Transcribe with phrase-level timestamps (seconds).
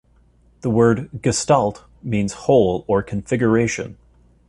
[0.61, 3.99] The word "Gestalt" means whole, or configuration.